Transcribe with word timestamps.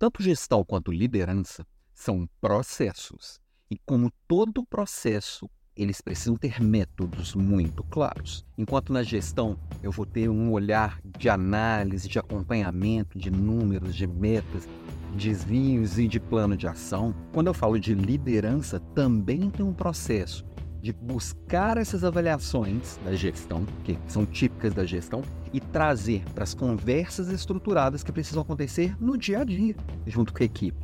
tanto 0.00 0.22
gestão 0.22 0.64
quanto 0.64 0.90
liderança 0.90 1.62
são 1.92 2.26
processos. 2.40 3.38
E 3.70 3.76
como 3.84 4.10
todo 4.26 4.64
processo, 4.64 5.46
eles 5.76 6.00
precisam 6.00 6.36
ter 6.36 6.58
métodos 6.58 7.34
muito 7.34 7.84
claros. 7.84 8.42
Enquanto 8.56 8.94
na 8.94 9.02
gestão 9.02 9.58
eu 9.82 9.92
vou 9.92 10.06
ter 10.06 10.30
um 10.30 10.52
olhar 10.52 10.98
de 11.18 11.28
análise, 11.28 12.08
de 12.08 12.18
acompanhamento, 12.18 13.18
de 13.18 13.30
números, 13.30 13.94
de 13.94 14.06
metas, 14.06 14.66
desvios 15.14 15.98
e 15.98 16.08
de 16.08 16.18
plano 16.18 16.56
de 16.56 16.66
ação. 16.66 17.14
Quando 17.30 17.48
eu 17.48 17.54
falo 17.54 17.78
de 17.78 17.92
liderança, 17.92 18.80
também 18.94 19.50
tem 19.50 19.66
um 19.66 19.74
processo 19.74 20.46
de 20.80 20.92
buscar 20.92 21.76
essas 21.76 22.04
avaliações 22.04 22.98
da 23.04 23.14
gestão, 23.14 23.64
que 23.84 23.98
são 24.06 24.24
típicas 24.24 24.72
da 24.72 24.84
gestão, 24.84 25.22
e 25.52 25.60
trazer 25.60 26.22
para 26.34 26.44
as 26.44 26.54
conversas 26.54 27.28
estruturadas 27.28 28.02
que 28.02 28.12
precisam 28.12 28.42
acontecer 28.42 28.96
no 29.00 29.16
dia 29.16 29.40
a 29.40 29.44
dia, 29.44 29.74
junto 30.06 30.32
com 30.32 30.42
a 30.42 30.46
equipe. 30.46 30.78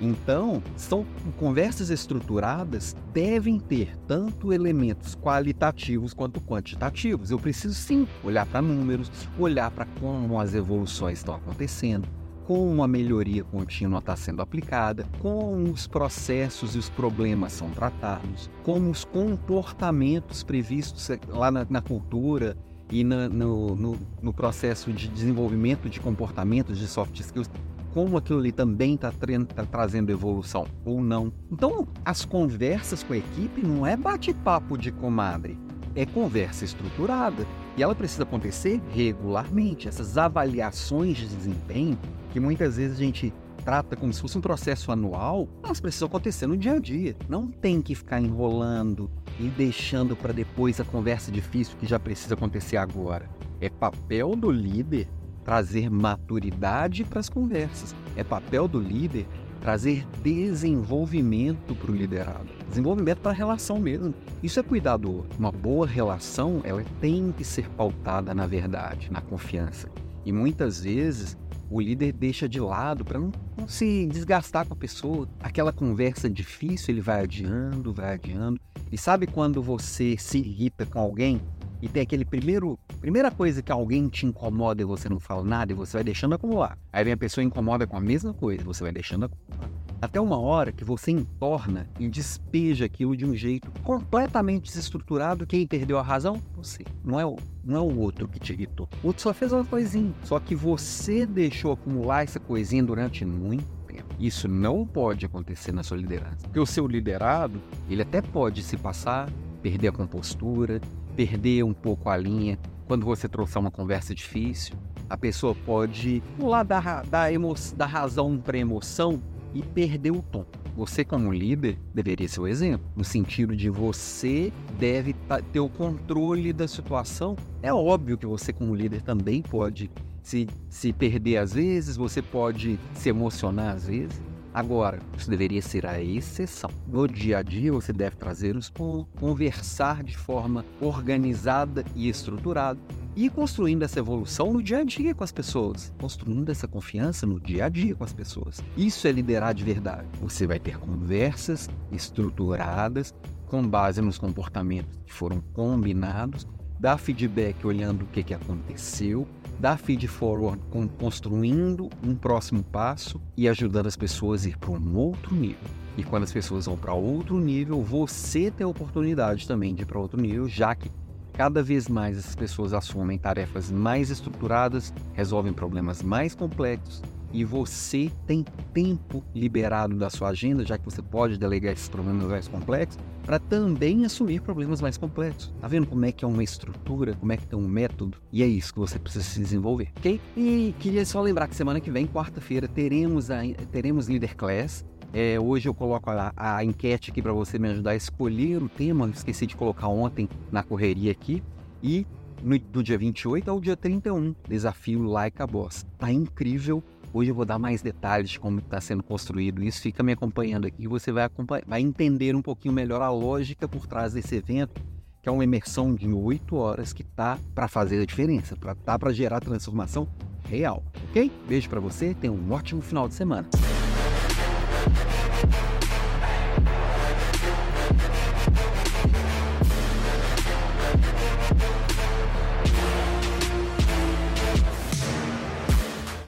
Então, 0.00 0.62
são 0.76 1.04
conversas 1.36 1.90
estruturadas 1.90 2.96
devem 3.12 3.60
ter 3.60 3.94
tanto 4.06 4.50
elementos 4.50 5.14
qualitativos 5.14 6.14
quanto 6.14 6.40
quantitativos. 6.40 7.30
Eu 7.30 7.38
preciso 7.38 7.74
sim 7.74 8.08
olhar 8.24 8.46
para 8.46 8.62
números, 8.62 9.10
olhar 9.38 9.70
para 9.70 9.84
como 10.00 10.40
as 10.40 10.54
evoluções 10.54 11.18
estão 11.18 11.34
acontecendo, 11.34 12.08
como 12.50 12.82
a 12.82 12.88
melhoria 12.88 13.44
contínua 13.44 14.00
está 14.00 14.16
sendo 14.16 14.42
aplicada, 14.42 15.06
como 15.20 15.70
os 15.70 15.86
processos 15.86 16.74
e 16.74 16.78
os 16.78 16.88
problemas 16.90 17.52
são 17.52 17.70
tratados, 17.70 18.50
como 18.64 18.90
os 18.90 19.04
comportamentos 19.04 20.42
previstos 20.42 21.08
lá 21.28 21.48
na, 21.48 21.64
na 21.70 21.80
cultura 21.80 22.56
e 22.90 23.04
na, 23.04 23.28
no, 23.28 23.76
no, 23.76 23.96
no 24.20 24.32
processo 24.32 24.92
de 24.92 25.06
desenvolvimento 25.06 25.88
de 25.88 26.00
comportamentos 26.00 26.76
de 26.76 26.88
soft 26.88 27.20
skills 27.20 27.48
como 27.94 28.16
aquilo 28.16 28.40
ali 28.40 28.50
também 28.50 28.96
está 28.96 29.12
tá 29.12 29.64
trazendo 29.64 30.10
evolução 30.10 30.66
ou 30.84 31.00
não. 31.00 31.32
Então, 31.52 31.86
as 32.04 32.24
conversas 32.24 33.04
com 33.04 33.12
a 33.12 33.18
equipe 33.18 33.64
não 33.64 33.86
é 33.86 33.96
bate-papo 33.96 34.76
de 34.76 34.90
comadre, 34.90 35.56
é 35.94 36.04
conversa 36.04 36.64
estruturada. 36.64 37.46
E 37.76 37.82
ela 37.82 37.94
precisa 37.94 38.24
acontecer 38.24 38.80
regularmente. 38.92 39.88
Essas 39.88 40.18
avaliações 40.18 41.16
de 41.16 41.26
desempenho, 41.26 41.98
que 42.32 42.40
muitas 42.40 42.76
vezes 42.76 42.96
a 42.96 43.00
gente 43.00 43.32
trata 43.64 43.96
como 43.96 44.12
se 44.12 44.20
fosse 44.20 44.38
um 44.38 44.40
processo 44.40 44.90
anual, 44.90 45.48
elas 45.62 45.80
precisam 45.80 46.06
acontecer 46.06 46.46
no 46.46 46.56
dia 46.56 46.74
a 46.74 46.78
dia. 46.78 47.14
Não 47.28 47.46
tem 47.46 47.82
que 47.82 47.94
ficar 47.94 48.20
enrolando 48.20 49.10
e 49.38 49.48
deixando 49.48 50.16
para 50.16 50.32
depois 50.32 50.80
a 50.80 50.84
conversa 50.84 51.30
difícil 51.30 51.76
que 51.78 51.86
já 51.86 51.98
precisa 51.98 52.34
acontecer 52.34 52.76
agora. 52.76 53.28
É 53.60 53.68
papel 53.68 54.34
do 54.34 54.50
líder 54.50 55.08
trazer 55.44 55.90
maturidade 55.90 57.04
para 57.04 57.20
as 57.20 57.28
conversas. 57.28 57.94
É 58.16 58.24
papel 58.24 58.66
do 58.66 58.80
líder 58.80 59.26
trazer 59.60 60.06
desenvolvimento 60.22 61.74
para 61.74 61.90
o 61.90 61.94
liderado, 61.94 62.48
desenvolvimento 62.66 63.18
para 63.18 63.32
a 63.32 63.34
relação 63.34 63.78
mesmo. 63.78 64.14
Isso 64.42 64.58
é 64.58 64.62
cuidador. 64.62 65.26
Uma 65.38 65.52
boa 65.52 65.86
relação, 65.86 66.62
ela 66.64 66.82
tem 67.00 67.32
que 67.36 67.44
ser 67.44 67.68
pautada 67.70 68.34
na 68.34 68.46
verdade, 68.46 69.12
na 69.12 69.20
confiança. 69.20 69.88
E 70.24 70.32
muitas 70.32 70.82
vezes 70.82 71.36
o 71.70 71.80
líder 71.80 72.12
deixa 72.12 72.48
de 72.48 72.58
lado 72.58 73.04
para 73.04 73.18
não, 73.18 73.30
não, 73.56 73.68
se 73.68 74.06
desgastar 74.06 74.66
com 74.66 74.74
a 74.74 74.76
pessoa. 74.76 75.28
Aquela 75.40 75.72
conversa 75.72 76.28
difícil 76.28 76.92
ele 76.92 77.00
vai 77.00 77.22
adiando, 77.22 77.92
vai 77.92 78.14
adiando. 78.14 78.60
E 78.90 78.98
sabe 78.98 79.26
quando 79.26 79.62
você 79.62 80.16
se 80.18 80.38
irrita 80.38 80.84
com 80.84 80.98
alguém 80.98 81.40
e 81.80 81.88
tem 81.88 82.02
aquele 82.02 82.24
primeiro. 82.24 82.78
Primeira 83.00 83.30
coisa 83.30 83.62
que 83.62 83.70
alguém 83.70 84.08
te 84.08 84.26
incomoda 84.26 84.82
e 84.82 84.84
você 84.84 85.08
não 85.08 85.20
fala 85.20 85.44
nada 85.44 85.72
e 85.72 85.74
você 85.74 85.96
vai 85.98 86.04
deixando 86.04 86.34
acumular. 86.34 86.76
Aí 86.92 87.04
vem 87.04 87.12
a 87.12 87.16
pessoa 87.16 87.44
incomoda 87.44 87.86
com 87.86 87.96
a 87.96 88.00
mesma 88.00 88.34
coisa, 88.34 88.64
você 88.64 88.82
vai 88.82 88.92
deixando 88.92 89.26
acumular. 89.26 89.70
Até 90.02 90.18
uma 90.18 90.38
hora 90.38 90.72
que 90.72 90.82
você 90.82 91.10
entorna 91.10 91.86
e 91.98 92.08
despeja 92.08 92.86
aquilo 92.86 93.14
de 93.14 93.26
um 93.26 93.34
jeito 93.34 93.70
completamente 93.82 94.64
desestruturado. 94.64 95.46
Quem 95.46 95.66
perdeu 95.66 95.98
a 95.98 96.02
razão? 96.02 96.40
Você. 96.56 96.86
Não 97.04 97.20
é 97.20 97.26
o, 97.26 97.36
não 97.62 97.76
é 97.76 97.80
o 97.80 97.98
outro 97.98 98.26
que 98.26 98.40
te 98.40 98.54
irritou. 98.54 98.88
O 99.02 99.08
outro 99.08 99.22
só 99.22 99.34
fez 99.34 99.52
uma 99.52 99.64
coisinha. 99.64 100.10
Só 100.24 100.40
que 100.40 100.54
você 100.54 101.26
deixou 101.26 101.72
acumular 101.72 102.22
essa 102.22 102.40
coisinha 102.40 102.82
durante 102.82 103.26
muito 103.26 103.66
tempo. 103.86 104.06
Isso 104.18 104.48
não 104.48 104.86
pode 104.86 105.26
acontecer 105.26 105.70
na 105.70 105.82
sua 105.82 105.98
liderança. 105.98 106.38
Porque 106.44 106.60
o 106.60 106.64
seu 106.64 106.86
liderado, 106.86 107.60
ele 107.86 108.00
até 108.00 108.22
pode 108.22 108.62
se 108.62 108.78
passar, 108.78 109.30
perder 109.60 109.88
a 109.88 109.92
compostura, 109.92 110.80
perder 111.14 111.62
um 111.62 111.74
pouco 111.74 112.08
a 112.08 112.16
linha 112.16 112.58
quando 112.86 113.04
você 113.04 113.28
trouxer 113.28 113.60
uma 113.60 113.70
conversa 113.70 114.14
difícil. 114.14 114.74
A 115.10 115.16
pessoa 115.18 115.54
pode 115.54 116.22
pular 116.38 116.62
da, 116.62 117.02
da, 117.02 117.30
emo, 117.30 117.54
da 117.76 117.84
razão 117.84 118.38
para 118.38 118.56
emoção 118.56 119.20
e 119.54 119.62
perder 119.62 120.12
o 120.12 120.22
tom. 120.22 120.44
Você, 120.76 121.04
como 121.04 121.32
líder, 121.32 121.76
deveria 121.94 122.28
ser 122.28 122.40
o 122.40 122.46
exemplo, 122.46 122.86
no 122.96 123.04
sentido 123.04 123.56
de 123.56 123.68
você 123.68 124.52
deve 124.78 125.14
ter 125.52 125.60
o 125.60 125.68
controle 125.68 126.52
da 126.52 126.66
situação. 126.68 127.36
É 127.62 127.72
óbvio 127.72 128.16
que 128.16 128.26
você, 128.26 128.52
como 128.52 128.74
líder, 128.74 129.02
também 129.02 129.42
pode 129.42 129.90
se, 130.22 130.46
se 130.68 130.92
perder 130.92 131.38
às 131.38 131.52
vezes, 131.54 131.96
você 131.96 132.22
pode 132.22 132.78
se 132.94 133.08
emocionar 133.08 133.74
às 133.74 133.86
vezes, 133.86 134.20
Agora, 134.52 134.98
isso 135.16 135.30
deveria 135.30 135.62
ser 135.62 135.86
a 135.86 136.02
exceção. 136.02 136.70
No 136.88 137.06
dia 137.06 137.38
a 137.38 137.42
dia, 137.42 137.72
você 137.72 137.92
deve 137.92 138.16
trazer-os 138.16 138.68
por 138.68 139.06
conversar 139.18 140.02
de 140.02 140.16
forma 140.16 140.64
organizada 140.80 141.84
e 141.94 142.08
estruturada 142.08 142.78
e 143.14 143.28
construindo 143.28 143.82
essa 143.82 143.98
evolução 143.98 144.52
no 144.52 144.62
dia 144.62 144.78
a 144.78 144.84
dia 144.84 145.14
com 145.14 145.22
as 145.22 145.32
pessoas, 145.32 145.92
construindo 146.00 146.48
essa 146.50 146.66
confiança 146.66 147.26
no 147.26 147.38
dia 147.40 147.66
a 147.66 147.68
dia 147.68 147.94
com 147.94 148.04
as 148.04 148.12
pessoas. 148.12 148.60
Isso 148.76 149.06
é 149.06 149.12
liderar 149.12 149.54
de 149.54 149.64
verdade. 149.64 150.06
Você 150.20 150.46
vai 150.46 150.58
ter 150.58 150.78
conversas 150.78 151.68
estruturadas 151.92 153.14
com 153.46 153.66
base 153.66 154.00
nos 154.00 154.18
comportamentos 154.18 154.98
que 155.04 155.12
foram 155.12 155.40
combinados, 155.52 156.46
dar 156.78 156.98
feedback 156.98 157.66
olhando 157.66 158.02
o 158.02 158.06
que, 158.06 158.22
que 158.22 158.34
aconteceu 158.34 159.26
dar 159.60 159.78
feed 159.78 160.08
forward 160.08 160.58
construindo 160.98 161.90
um 162.02 162.14
próximo 162.14 162.62
passo 162.62 163.20
e 163.36 163.46
ajudando 163.46 163.86
as 163.86 163.96
pessoas 163.96 164.46
a 164.46 164.48
ir 164.48 164.56
para 164.56 164.70
um 164.70 164.96
outro 164.96 165.34
nível. 165.34 165.68
E 165.98 166.02
quando 166.02 166.22
as 166.22 166.32
pessoas 166.32 166.64
vão 166.64 166.78
para 166.78 166.94
outro 166.94 167.38
nível, 167.38 167.82
você 167.82 168.50
tem 168.50 168.64
a 168.64 168.68
oportunidade 168.68 169.46
também 169.46 169.74
de 169.74 169.82
ir 169.82 169.86
para 169.86 169.98
outro 169.98 170.18
nível, 170.18 170.48
já 170.48 170.74
que 170.74 170.90
cada 171.34 171.62
vez 171.62 171.88
mais 171.88 172.16
essas 172.16 172.34
pessoas 172.34 172.72
assumem 172.72 173.18
tarefas 173.18 173.70
mais 173.70 174.08
estruturadas, 174.08 174.94
resolvem 175.12 175.52
problemas 175.52 176.02
mais 176.02 176.34
complexos 176.34 177.02
e 177.32 177.44
você 177.44 178.10
tem 178.26 178.44
tempo 178.72 179.24
liberado 179.34 179.96
da 179.96 180.10
sua 180.10 180.28
agenda, 180.28 180.64
já 180.64 180.76
que 180.76 180.84
você 180.84 181.02
pode 181.02 181.38
delegar 181.38 181.72
esses 181.72 181.88
problemas 181.88 182.26
mais 182.26 182.48
complexos, 182.48 182.98
para 183.24 183.38
também 183.38 184.04
assumir 184.04 184.40
problemas 184.40 184.80
mais 184.80 184.96
complexos. 184.96 185.52
Tá 185.60 185.68
vendo 185.68 185.86
como 185.86 186.04
é 186.04 186.12
que 186.12 186.24
é 186.24 186.28
uma 186.28 186.42
estrutura, 186.42 187.14
como 187.14 187.32
é 187.32 187.36
que 187.36 187.46
tem 187.46 187.58
um 187.58 187.68
método? 187.68 188.18
E 188.32 188.42
é 188.42 188.46
isso 188.46 188.72
que 188.72 188.78
você 188.78 188.98
precisa 188.98 189.24
se 189.24 189.38
desenvolver, 189.38 189.90
ok? 189.98 190.20
E 190.36 190.74
queria 190.80 191.04
só 191.04 191.20
lembrar 191.20 191.46
que 191.46 191.54
semana 191.54 191.80
que 191.80 191.90
vem, 191.90 192.06
quarta-feira, 192.06 192.66
teremos, 192.66 193.30
a, 193.30 193.42
teremos 193.70 194.08
Leader 194.08 194.36
Class. 194.36 194.84
É, 195.12 195.38
hoje 195.40 195.68
eu 195.68 195.74
coloco 195.74 196.08
a, 196.10 196.32
a 196.36 196.64
enquete 196.64 197.10
aqui 197.10 197.20
para 197.20 197.32
você 197.32 197.58
me 197.58 197.68
ajudar 197.68 197.92
a 197.92 197.96
escolher 197.96 198.62
o 198.62 198.68
tema. 198.68 199.08
Esqueci 199.08 199.46
de 199.46 199.56
colocar 199.56 199.88
ontem 199.88 200.28
na 200.52 200.62
correria 200.62 201.10
aqui. 201.10 201.42
E 201.82 202.06
no, 202.42 202.58
do 202.58 202.82
dia 202.82 202.96
28 202.96 203.50
ao 203.50 203.60
dia 203.60 203.76
31, 203.76 204.34
desafio 204.48 205.02
Like 205.02 205.42
a 205.42 205.46
Boss. 205.46 205.84
Tá 205.98 206.12
incrível 206.12 206.82
Hoje 207.12 207.30
eu 207.30 207.34
vou 207.34 207.44
dar 207.44 207.58
mais 207.58 207.82
detalhes 207.82 208.30
de 208.30 208.38
como 208.38 208.60
está 208.60 208.80
sendo 208.80 209.02
construído 209.02 209.62
isso. 209.62 209.80
Fica 209.80 210.02
me 210.02 210.12
acompanhando 210.12 210.66
aqui 210.66 210.84
e 210.84 210.86
você 210.86 211.10
vai, 211.10 211.28
vai 211.66 211.80
entender 211.80 212.36
um 212.36 212.42
pouquinho 212.42 212.72
melhor 212.72 213.02
a 213.02 213.10
lógica 213.10 213.66
por 213.66 213.86
trás 213.86 214.12
desse 214.12 214.36
evento, 214.36 214.80
que 215.20 215.28
é 215.28 215.32
uma 215.32 215.42
imersão 215.42 215.92
de 215.92 216.08
oito 216.08 216.54
horas 216.54 216.92
que 216.92 217.02
tá 217.02 217.36
para 217.52 217.66
fazer 217.66 218.00
a 218.00 218.06
diferença, 218.06 218.54
para 218.54 218.76
tá 218.76 218.96
para 218.96 219.12
gerar 219.12 219.40
transformação 219.40 220.06
real, 220.48 220.84
ok? 221.08 221.30
Beijo 221.48 221.68
para 221.68 221.80
você, 221.80 222.14
tenha 222.14 222.32
um 222.32 222.52
ótimo 222.52 222.80
final 222.80 223.08
de 223.08 223.14
semana. 223.14 223.48